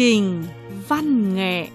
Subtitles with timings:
[0.00, 0.44] trình
[0.88, 1.68] văn nghệ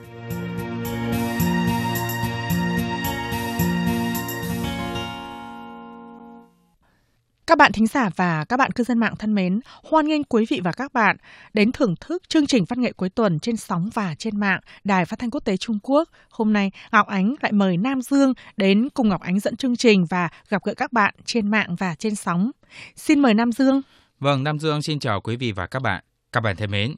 [7.47, 10.45] Các bạn thính giả và các bạn cư dân mạng thân mến, hoan nghênh quý
[10.49, 11.17] vị và các bạn
[11.53, 15.05] đến thưởng thức chương trình văn nghệ cuối tuần trên sóng và trên mạng Đài
[15.05, 16.09] Phát thanh Quốc tế Trung Quốc.
[16.29, 20.05] Hôm nay, Ngọc Ánh lại mời Nam Dương đến cùng Ngọc Ánh dẫn chương trình
[20.05, 22.51] và gặp gỡ các bạn trên mạng và trên sóng.
[22.95, 23.81] Xin mời Nam Dương.
[24.19, 26.03] Vâng, Nam Dương xin chào quý vị và các bạn.
[26.31, 26.95] Các bạn thân mến,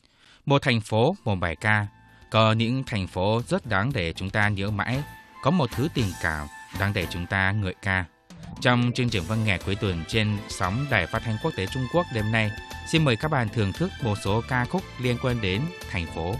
[0.48, 1.88] một thành phố, một bài ca.
[2.30, 5.04] Có những thành phố rất đáng để chúng ta nhớ mãi.
[5.42, 6.48] Có một thứ tình cảm
[6.80, 8.06] đáng để chúng ta ngợi ca.
[8.62, 11.88] Trong chương trình văn nghệ cuối tuần trên sóng Đài Phát thanh Quốc tế Trung
[11.94, 12.52] Quốc đêm nay,
[12.88, 16.36] xin mời các bạn thưởng thức một số ca khúc liên quan đến thành phố.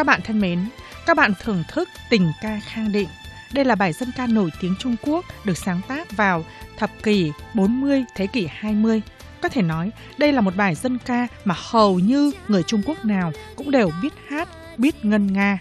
[0.00, 0.58] Các bạn thân mến,
[1.06, 3.08] các bạn thưởng thức tình ca Khang Định.
[3.52, 6.44] Đây là bài dân ca nổi tiếng Trung Quốc được sáng tác vào
[6.76, 9.02] thập kỷ 40 thế kỷ 20.
[9.42, 13.04] Có thể nói đây là một bài dân ca mà hầu như người Trung Quốc
[13.04, 15.58] nào cũng đều biết hát, biết ngân nga.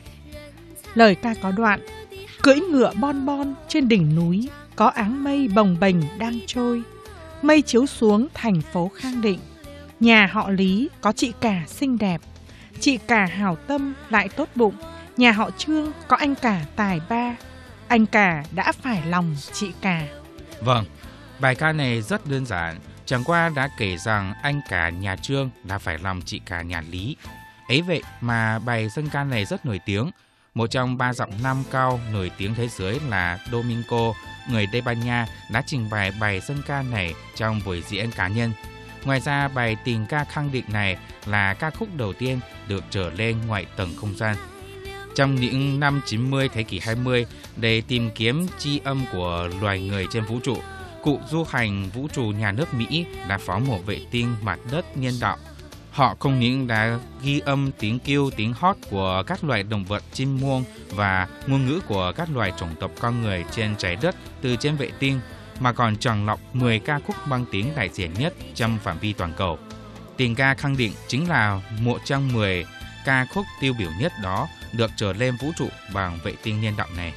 [0.93, 1.79] Lời ca có đoạn
[2.41, 6.81] Cưỡi ngựa bon bon trên đỉnh núi Có áng mây bồng bềnh đang trôi
[7.41, 9.39] Mây chiếu xuống thành phố Khang Định
[9.99, 12.21] Nhà họ Lý có chị cả xinh đẹp
[12.81, 14.75] Chị cả hảo tâm lại tốt bụng
[15.17, 17.35] Nhà họ Trương có anh cả tài ba
[17.87, 20.07] Anh cả đã phải lòng chị cả
[20.61, 20.85] Vâng,
[21.39, 22.79] bài ca này rất đơn giản.
[23.05, 26.81] Chẳng qua đã kể rằng anh cả nhà Trương đã phải lòng chị cả nhà
[26.81, 27.15] Lý.
[27.67, 30.11] Ấy vậy mà bài dân ca này rất nổi tiếng.
[30.53, 34.13] Một trong ba giọng nam cao nổi tiếng thế giới là Domingo,
[34.49, 38.27] người Tây Ban Nha, đã trình bày bài dân ca này trong buổi diễn cá
[38.27, 38.51] nhân.
[39.05, 43.09] Ngoài ra, bài tình ca khang định này là ca khúc đầu tiên được trở
[43.09, 44.35] lên ngoại tầng không gian.
[45.15, 50.07] Trong những năm 90 thế kỷ 20, để tìm kiếm chi âm của loài người
[50.11, 50.57] trên vũ trụ,
[51.03, 54.97] cụ du hành vũ trụ nhà nước Mỹ đã phóng một vệ tinh mặt đất
[54.97, 55.37] nhân đạo.
[55.91, 60.03] Họ không những đã ghi âm tiếng kêu tiếng hót của các loài động vật
[60.13, 64.15] chim muông và ngôn ngữ của các loài chủng tộc con người trên trái đất
[64.41, 65.19] từ trên vệ tinh,
[65.59, 69.13] mà còn chọn lọc 10 ca khúc mang tiếng đại diện nhất trong phạm vi
[69.13, 69.59] toàn cầu.
[70.17, 72.65] Tình ca khẳng định chính là một trong 10
[73.05, 76.73] ca khúc tiêu biểu nhất đó được trở lên vũ trụ bằng vệ tinh nhân
[76.77, 77.13] đạo này.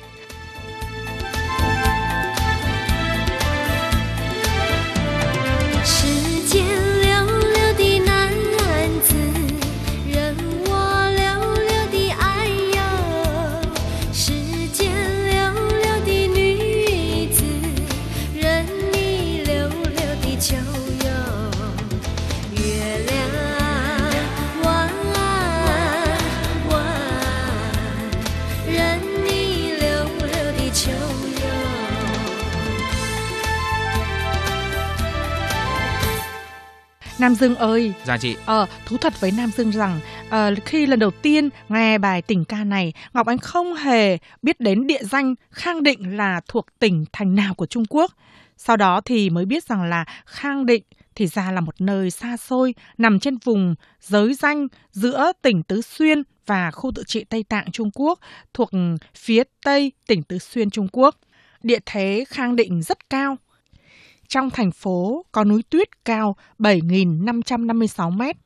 [37.43, 41.11] Dương ơi, Dạ chị, Ờ, thú thật với Nam Dương rằng ờ, khi lần đầu
[41.11, 45.83] tiên nghe bài tình ca này, Ngọc Anh không hề biết đến địa danh Khang
[45.83, 48.13] Định là thuộc tỉnh thành nào của Trung Quốc.
[48.57, 50.83] Sau đó thì mới biết rằng là Khang Định
[51.15, 55.83] thì ra là một nơi xa xôi nằm trên vùng giới danh giữa tỉnh Tứ
[55.83, 58.19] Xuyên và khu tự trị Tây Tạng Trung Quốc
[58.55, 58.71] thuộc
[59.15, 61.17] phía tây tỉnh Tứ Xuyên Trung Quốc.
[61.63, 63.37] Địa thế Khang Định rất cao,
[64.33, 68.37] trong thành phố có núi tuyết cao 7.556 mét.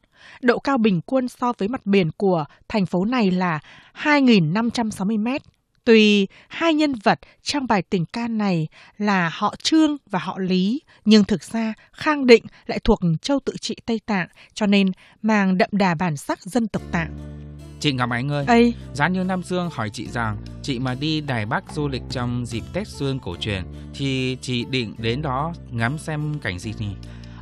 [0.41, 3.59] Độ cao bình quân so với mặt biển của thành phố này là
[4.03, 5.43] 2.560 mét.
[5.85, 8.69] Tuy hai nhân vật trong bài tình ca này
[8.99, 13.57] là họ Trương và họ Lý, nhưng thực ra Khang Định lại thuộc châu tự
[13.61, 17.46] trị Tây Tạng, cho nên mang đậm đà bản sắc dân tộc Tạng
[17.87, 21.21] chị Ngọc Ánh ơi, Ây, giá như Nam Dương hỏi chị rằng chị mà đi
[21.21, 23.63] Đài Bắc du lịch trong dịp Tết Xuân cổ truyền
[23.95, 26.97] thì chị định đến đó ngắm xem cảnh gì nhỉ?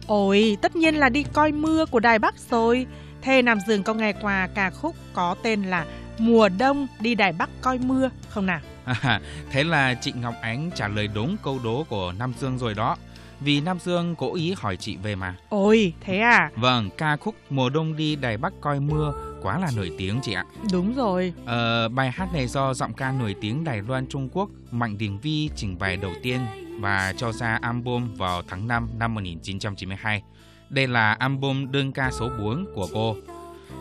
[0.06, 2.87] ôi, tất nhiên là đi coi mưa của Đài Bắc rồi.
[3.23, 5.87] Thế Nam Dương có nghe qua ca khúc có tên là
[6.19, 8.61] Mùa Đông đi Đài Bắc coi mưa không nào?
[8.85, 9.20] À,
[9.50, 12.96] thế là chị Ngọc Ánh trả lời đúng câu đố của Nam Dương rồi đó.
[13.40, 15.36] Vì Nam Dương cố ý hỏi chị về mà.
[15.48, 16.50] Ôi, thế à?
[16.56, 20.32] Vâng, ca khúc Mùa Đông đi Đài Bắc coi mưa quá là nổi tiếng chị
[20.32, 20.44] ạ.
[20.72, 21.32] Đúng rồi.
[21.46, 25.19] Ờ, bài hát này do giọng ca nổi tiếng Đài Loan Trung Quốc Mạnh Đình
[25.22, 26.40] Vi trình bày đầu tiên
[26.81, 30.22] và cho ra album vào tháng 5 năm 1992.
[30.70, 33.16] Đây là album đơn ca số 4 của cô.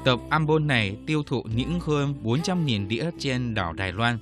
[0.06, 4.18] Tập album này tiêu thụ những hơn 400.000 đĩa trên đảo Đài Loan,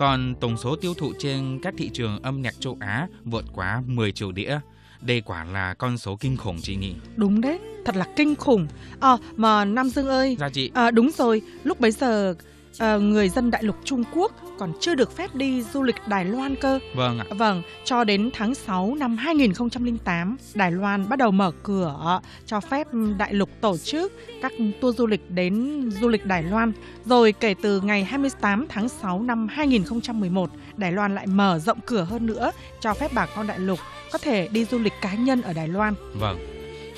[0.00, 3.82] còn tổng số tiêu thụ trên các thị trường âm nhạc châu Á vượt quá
[3.86, 4.58] 10 triệu đĩa.
[5.00, 6.94] Đây quả là con số kinh khủng chị nhỉ?
[7.16, 8.66] Đúng đấy, thật là kinh khủng.
[9.00, 12.34] Ờ, mà Nam Dương ơi, Dạ chị, à, đúng rồi, lúc bấy giờ
[12.80, 16.24] à, người dân đại lục Trung Quốc còn chưa được phép đi du lịch Đài
[16.24, 16.78] Loan cơ.
[16.94, 17.24] vâng ạ.
[17.30, 22.86] Vâng, cho đến tháng 6 năm 2008, Đài Loan bắt đầu mở cửa cho phép
[23.18, 24.12] đại lục tổ chức
[24.42, 26.72] các tour du lịch đến du lịch Đài Loan.
[27.04, 32.02] Rồi kể từ ngày 28 tháng 6 năm 2011, Đài Loan lại mở rộng cửa
[32.02, 33.78] hơn nữa cho phép bà con đại lục
[34.12, 35.94] có thể đi du lịch cá nhân ở Đài Loan.
[36.14, 36.38] Vâng,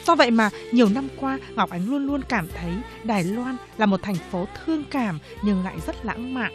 [0.06, 2.72] Do vậy mà nhiều năm qua Ngọc Ánh luôn luôn cảm thấy
[3.04, 6.52] Đài Loan là một thành phố thương cảm nhưng lại rất lãng mạn.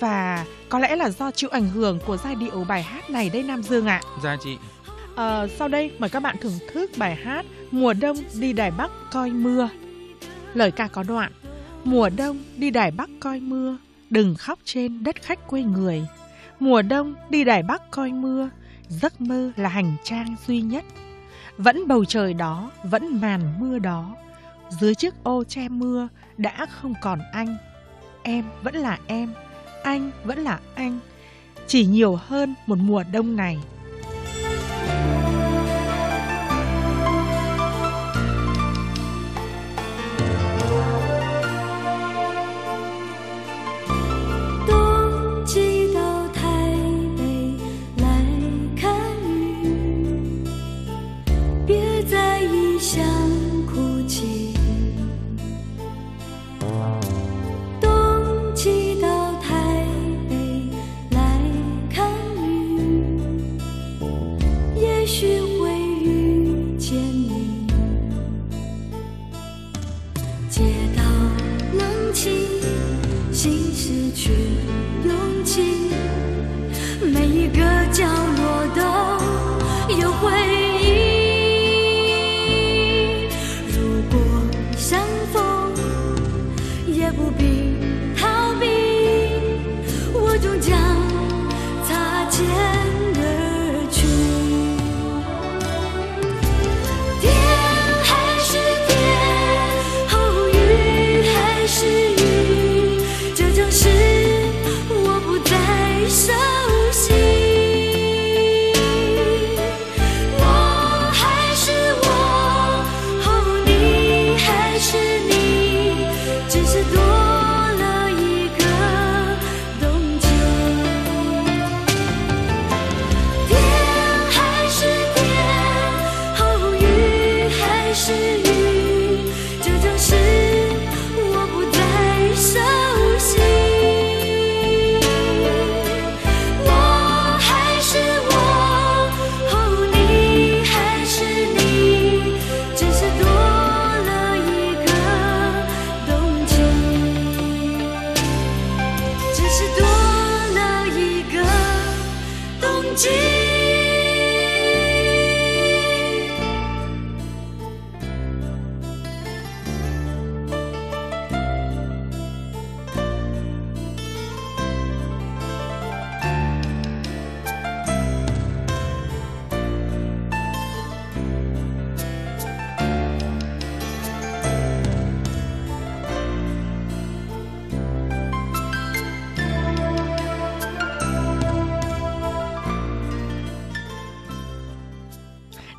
[0.00, 3.42] Và có lẽ là do chịu ảnh hưởng của giai điệu bài hát này đây
[3.42, 4.00] Nam Dương ạ.
[4.22, 4.56] dạ chị.
[5.14, 8.90] Ờ, sau đây mời các bạn thưởng thức bài hát Mùa đông đi Đài Bắc
[9.12, 9.68] coi mưa.
[10.54, 11.32] Lời ca có đoạn
[11.84, 13.76] Mùa đông đi Đài Bắc coi mưa,
[14.10, 16.06] đừng khóc trên đất khách quê người.
[16.60, 18.50] Mùa đông đi Đài Bắc coi mưa,
[18.88, 20.84] giấc mơ là hành trang duy nhất.
[21.58, 24.16] Vẫn bầu trời đó, vẫn màn mưa đó.
[24.70, 27.56] Dưới chiếc ô che mưa đã không còn anh.
[28.22, 29.34] Em vẫn là em,
[29.82, 30.98] anh vẫn là anh.
[31.66, 33.58] Chỉ nhiều hơn một mùa đông này.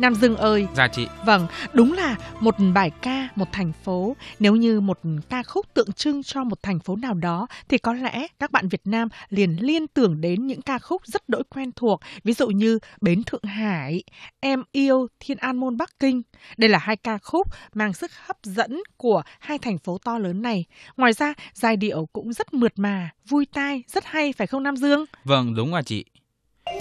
[0.08, 1.08] Nam Dương ơi, Dạ chị.
[1.26, 4.16] Vâng, đúng là một bài ca, một thành phố.
[4.40, 5.00] Nếu như một
[5.30, 8.68] ca khúc tượng trưng cho một thành phố nào đó, thì có lẽ các bạn
[8.68, 12.00] Việt Nam liền liên tưởng đến những ca khúc rất đỗi quen thuộc.
[12.24, 14.04] Ví dụ như Bến Thượng Hải,
[14.40, 16.22] Em Yêu, Thiên An Môn Bắc Kinh.
[16.58, 20.42] Đây là hai ca khúc mang sức hấp dẫn của hai thành phố to lớn
[20.42, 20.66] này.
[20.98, 24.78] Ngoài ra, giai điệu cũng rất mượt mà, vui tai, rất hay, phải không Nam
[24.78, 25.06] Dương?
[25.24, 26.06] Vâng, đúng rồi chị.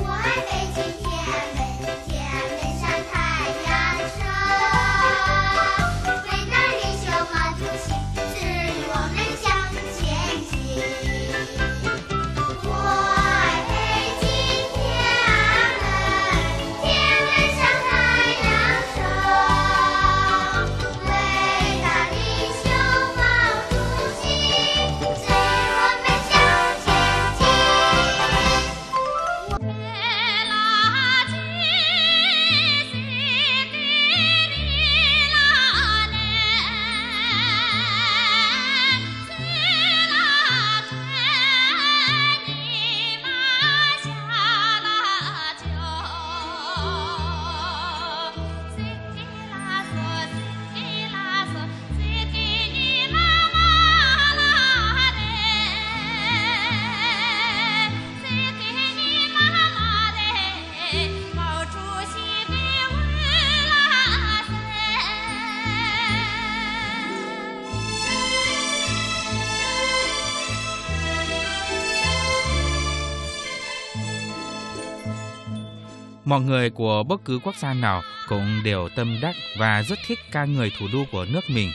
[0.00, 1.05] 我
[76.26, 80.18] Mọi người của bất cứ quốc gia nào cũng đều tâm đắc và rất thích
[80.33, 81.73] ca người thủ đô của nước mình.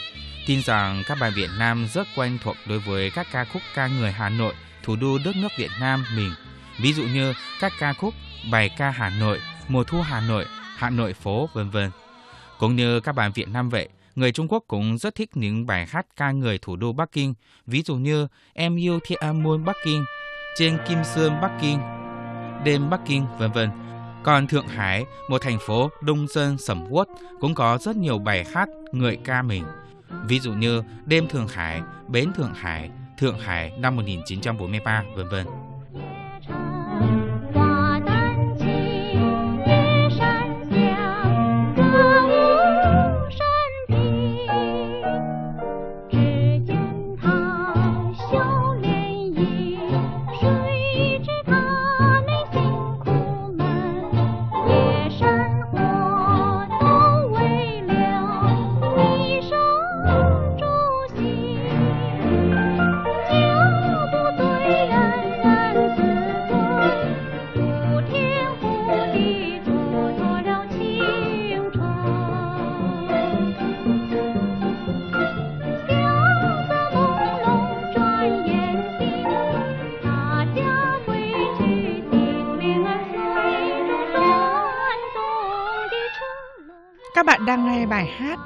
[0.47, 3.87] Tin rằng các bạn Việt Nam rất quen thuộc đối với các ca khúc ca
[3.87, 4.53] người Hà Nội,
[4.83, 6.31] thủ đô đất nước Việt Nam mình.
[6.81, 8.13] Ví dụ như các ca khúc
[8.51, 10.45] Bài ca Hà Nội, Mùa thu Hà Nội,
[10.77, 11.91] Hà Nội phố, vân vân.
[12.59, 15.87] Cũng như các bạn Việt Nam vậy, người Trung Quốc cũng rất thích những bài
[15.91, 17.33] hát ca người thủ đô Bắc Kinh,
[17.67, 20.05] ví dụ như Em yêu Thiên An Môn Bắc Kinh,
[20.57, 21.79] Trên Kim Sơn Bắc Kinh,
[22.65, 23.90] Đêm Bắc Kinh, vân vân.
[24.23, 27.07] Còn Thượng Hải, một thành phố đông dân sầm uất,
[27.39, 29.63] cũng có rất nhiều bài hát người ca mình.
[30.27, 35.45] Ví dụ như Đêm Thượng Hải, Bến Thượng Hải, Thượng Hải năm 1943, vân vân.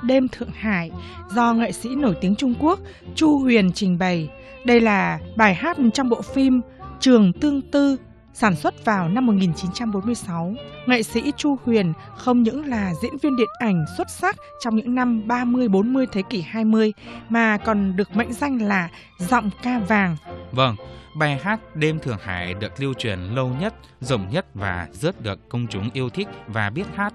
[0.06, 0.92] Đêm Thượng Hải
[1.32, 2.80] do nghệ sĩ nổi tiếng Trung Quốc
[3.16, 4.30] Chu Huyền trình bày.
[4.66, 6.62] Đây là bài hát trong bộ phim
[7.00, 7.98] Trường Tương Tư
[8.34, 10.54] sản xuất vào năm 1946.
[10.86, 14.96] Nghệ sĩ Chu Huyền không những là diễn viên điện ảnh xuất sắc trong những
[14.96, 16.94] năm 30-40 thế kỷ 20
[17.30, 20.18] mà còn được mệnh danh là giọng ca vàng
[20.52, 20.76] Vâng,
[21.16, 25.50] bài hát Đêm Thượng Hải được lưu truyền lâu nhất, rộng nhất và rất được
[25.50, 27.14] công chúng yêu thích và biết hát.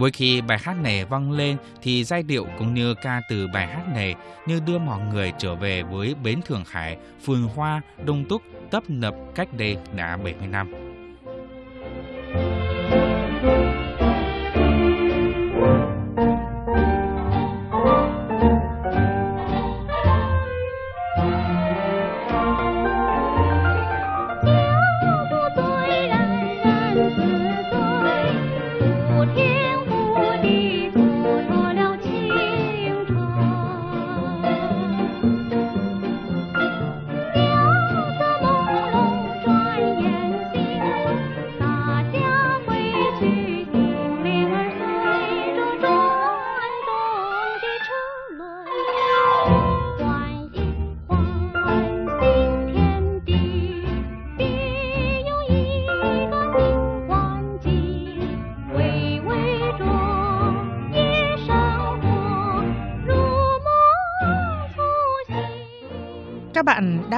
[0.00, 3.66] Mỗi khi bài hát này vang lên thì giai điệu cũng như ca từ bài
[3.66, 4.14] hát này
[4.46, 8.82] như đưa mọi người trở về với bến Thượng Hải, phường hoa, đông túc, tấp
[8.88, 10.89] nập cách đây đã 70 năm.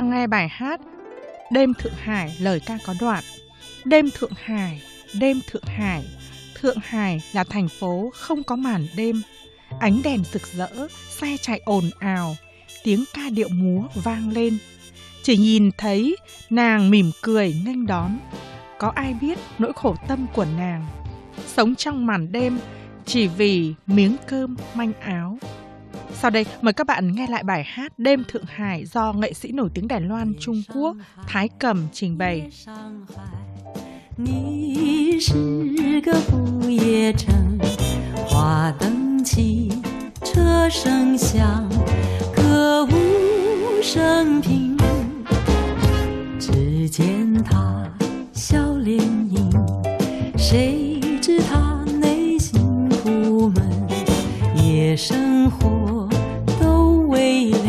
[0.02, 0.80] Đang nghe bài hát
[1.50, 3.24] Đêm Thượng Hải lời ca có đoạn.
[3.84, 4.82] Đêm Thượng Hải,
[5.20, 6.04] đêm Thượng Hải.
[6.60, 9.22] Thượng Hải là thành phố không có màn đêm.
[9.80, 12.36] Ánh đèn rực rỡ, xe chạy ồn ào.
[12.84, 14.58] Tiếng ca điệu múa vang lên.
[15.22, 16.16] Chỉ nhìn thấy
[16.50, 18.18] nàng mỉm cười nghênh đón.
[18.78, 20.86] Có ai biết nỗi khổ tâm của nàng?
[21.46, 22.58] Sống trong màn đêm
[23.06, 25.38] chỉ vì miếng cơm manh áo.
[26.13, 29.51] sau đây, mời các bạn nghe lại bài hát Đêm Thượng Hải do nghệ sĩ
[29.51, 30.95] nổi tiếng Đài Loan Trung Quốc
[31.27, 32.49] Thái Cầm trình bày.
[32.51, 32.75] 上
[33.15, 33.23] 海，
[34.15, 37.59] 你是个不夜城，
[38.27, 39.71] 花灯起，
[40.23, 41.69] 车声响，
[42.35, 42.89] 歌舞
[43.83, 44.77] 升平。
[46.39, 47.87] 只见他
[48.33, 49.51] 笑脸迎，
[50.37, 53.87] 谁知他内心苦闷？
[54.63, 55.80] 夜生活
[57.22, 57.61] way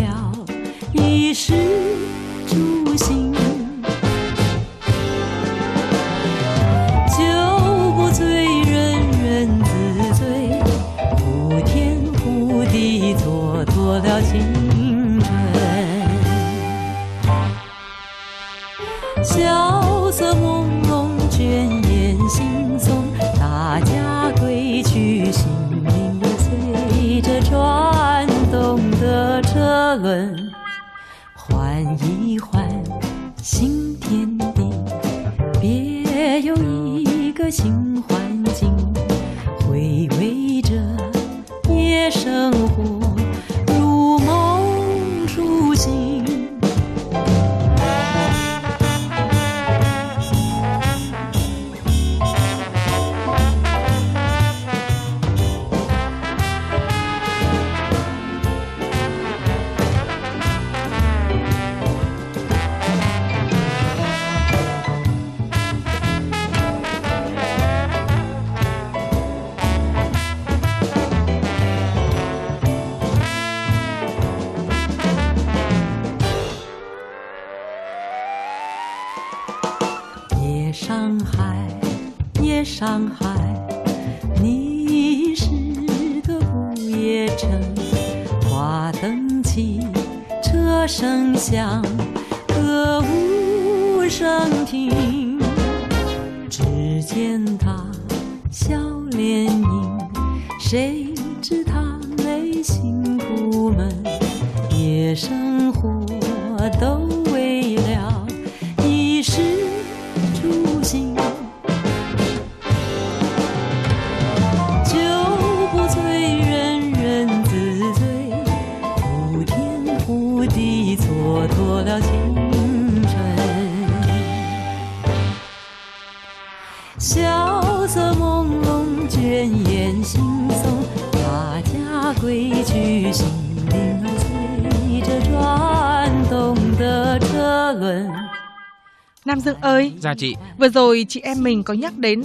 [139.63, 142.23] ơi, Dạ chị, vừa rồi chị em mình có nhắc đến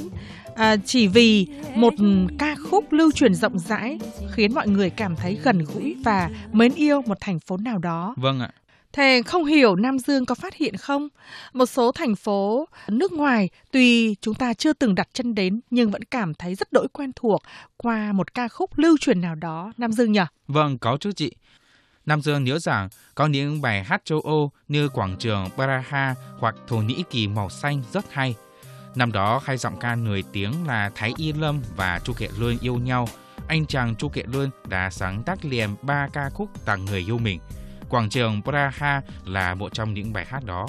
[0.56, 1.94] à, chỉ vì một
[2.38, 3.98] ca khúc lưu truyền rộng rãi
[4.30, 8.14] khiến mọi người cảm thấy gần gũi và mến yêu một thành phố nào đó.
[8.16, 8.50] vâng ạ.
[8.92, 11.08] Thế không hiểu Nam Dương có phát hiện không?
[11.52, 15.90] Một số thành phố nước ngoài tuy chúng ta chưa từng đặt chân đến nhưng
[15.90, 17.42] vẫn cảm thấy rất đỗi quen thuộc
[17.76, 20.20] qua một ca khúc lưu truyền nào đó Nam Dương nhỉ?
[20.48, 21.32] Vâng, có chứ chị.
[22.08, 26.54] Nam Dương nhớ rằng có những bài hát châu Âu như Quảng trường Praha hoặc
[26.68, 28.34] Thổ Nhĩ Kỳ màu xanh rất hay.
[28.94, 32.58] Năm đó hai giọng ca nổi tiếng là Thái Y Lâm và Chu Kệ Luân
[32.60, 33.08] yêu nhau.
[33.48, 37.18] Anh chàng Chu Kệ Luân đã sáng tác liền ba ca khúc tặng người yêu
[37.18, 37.40] mình.
[37.88, 40.66] Quảng trường Praha là một trong những bài hát đó.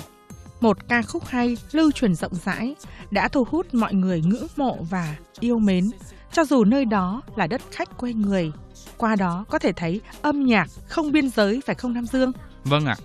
[0.62, 2.75] Một ca khúc hay, lưu truyền rộng rãi,
[3.12, 5.89] đã thu hút mọi người ngưỡng mộ và yêu mến,
[6.32, 8.52] cho dù nơi đó là đất khách quê người.
[8.99, 12.31] Qua đó có thể thấy âm nhạc không biên giới phải không Nam Dương?
[12.63, 12.95] Vâng ạ.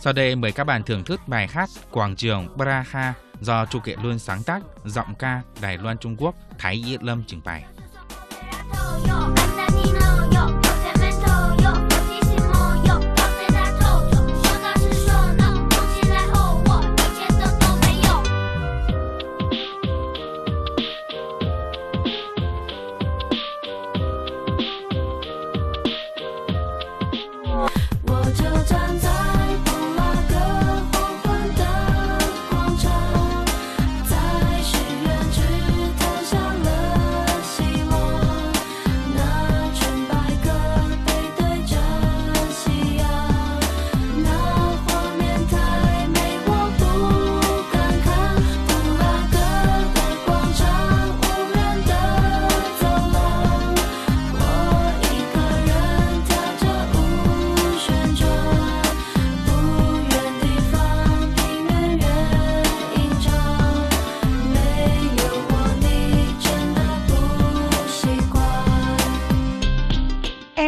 [0.00, 3.98] Sau đây mời các bạn thưởng thức bài hát Quảng trường Praha do Chu Kiệt
[4.02, 7.64] Luân sáng tác, giọng ca Đài Loan Trung Quốc Thái Y Lâm trình bày.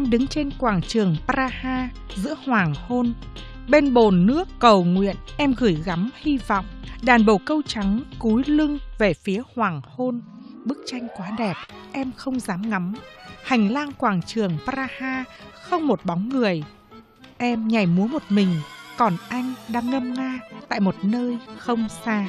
[0.06, 3.14] Đang đứng trên quảng trường Praha giữa hoàng hôn.
[3.68, 6.64] Bên bồn nước cầu nguyện, em gửi gắm hy vọng.
[7.02, 10.20] Đàn bầu câu trắng cúi lưng về phía hoàng hôn.
[10.64, 11.54] Bức tranh quá đẹp,
[11.92, 12.94] em không dám ngắm.
[13.44, 16.64] Hành lang quảng trường Praha không một bóng người.
[17.38, 18.48] Em nhảy múa một mình,
[18.96, 22.26] còn anh đang ngâm nga tại một nơi không xa.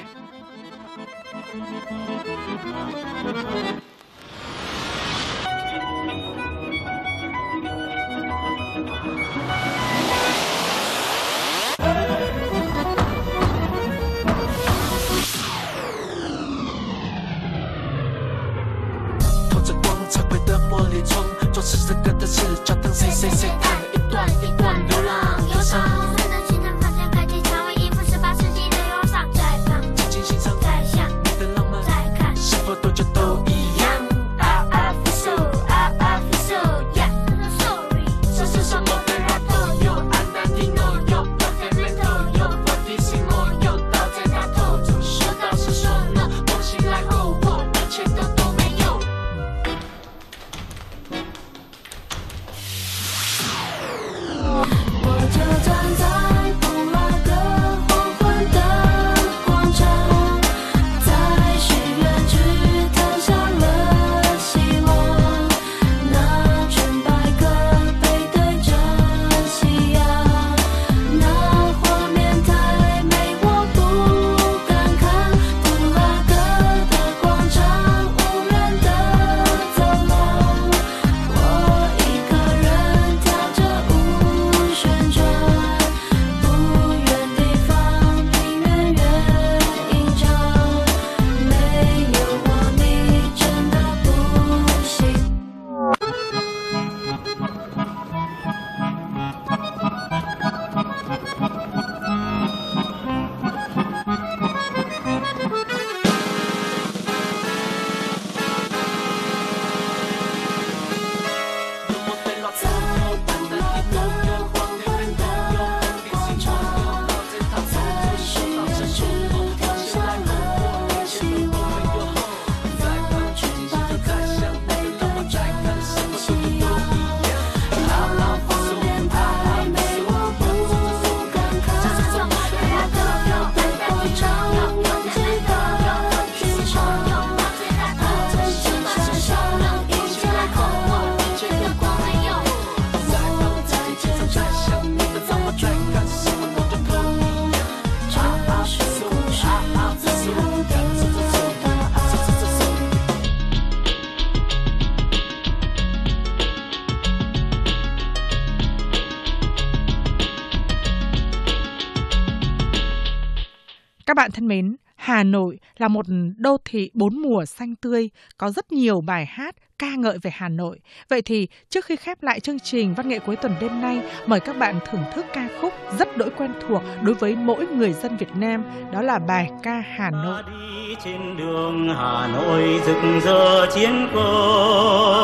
[164.17, 166.05] Các bạn thân mến, Hà Nội là một
[166.37, 170.49] đô thị bốn mùa xanh tươi, có rất nhiều bài hát ca ngợi về Hà
[170.49, 170.79] Nội.
[171.09, 174.39] Vậy thì trước khi khép lại chương trình Văn nghệ cuối tuần đêm nay, mời
[174.39, 178.17] các bạn thưởng thức ca khúc rất đỗi quen thuộc đối với mỗi người dân
[178.17, 180.43] Việt Nam, đó là bài ca Hà Nội.
[180.47, 185.21] Đi trên đường Hà Nội rực rỡ chiến công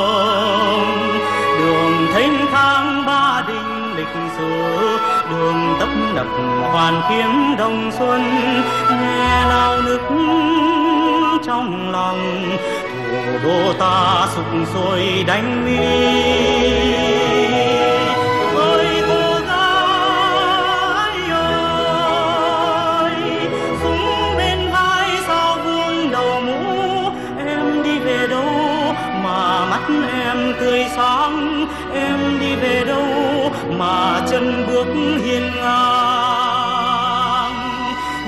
[1.60, 4.98] đường thênh thang ba đình lịch sử
[5.34, 6.28] đường tấp nập
[6.72, 8.22] hoàn kiếm đông xuân,
[8.90, 10.02] nghe lao nức
[11.46, 12.50] trong lòng,
[13.14, 16.03] thủ đô ta sục sôi, đánh mỹ
[33.94, 34.88] mà chân bước
[35.24, 35.74] hiên ngang.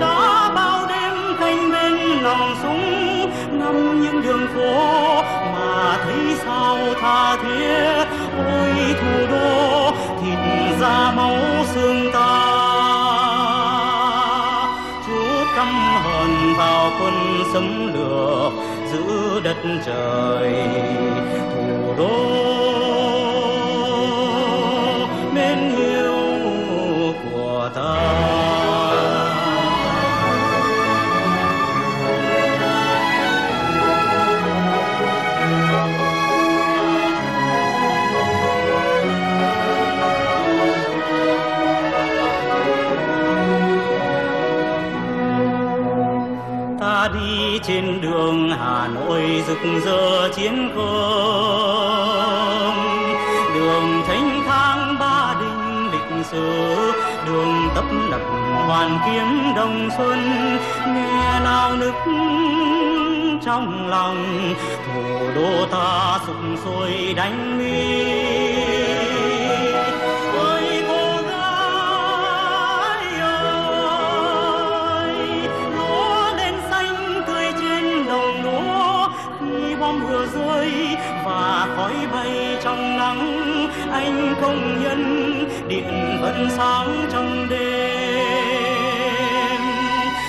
[0.00, 5.22] đã bao đêm canh bên lòng súng, ngắm những đường phố
[5.54, 8.04] mà thấy sao tha thiết.
[11.74, 12.28] Xương ta.
[15.06, 15.68] Chúa căm
[16.04, 17.14] hờn vào quân
[17.52, 18.52] xâm lược
[18.92, 19.56] giữ đất
[19.86, 20.54] trời
[21.54, 22.61] thủ đô
[47.62, 52.42] trên đường Hà Nội rực rỡ chiến công
[53.54, 56.92] đường thênh thang ba đình lịch sử,
[57.26, 58.20] đường tấp nập
[58.66, 60.18] hoàn kiếm đông xuân.
[60.86, 61.94] Nghe nao nức
[63.44, 64.54] trong lòng,
[64.86, 65.02] thủ
[65.34, 69.01] đô ta sục sôi đánh mỹ
[82.72, 85.00] trong nắng anh công nhân
[85.68, 88.00] điện vẫn sáng trong đêm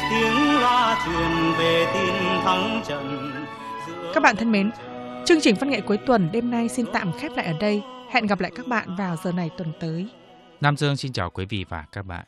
[0.10, 3.32] tiếng loa truyền về tin thắng trận
[3.88, 4.72] giữa Các bạn thân mến,
[5.26, 7.82] chương trình văn nghệ cuối tuần đêm nay xin tạm khép lại ở đây.
[8.12, 10.08] Hẹn gặp lại các bạn vào giờ này tuần tới.
[10.62, 12.26] Nam Dương xin chào quý vị và các bạn.